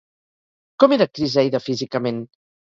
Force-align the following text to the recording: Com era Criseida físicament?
Com 0.85 0.97
era 0.97 1.09
Criseida 1.19 1.63
físicament? 1.69 2.23